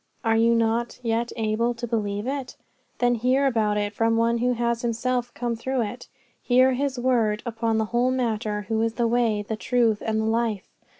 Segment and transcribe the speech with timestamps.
[0.25, 2.55] Are you not yet able to believe it?
[2.97, 6.07] Then hear about it from One who has Himself come through it.
[6.41, 10.25] Hear His word upon the whole matter who is the Way, the Truth, and the
[10.25, 10.67] Life.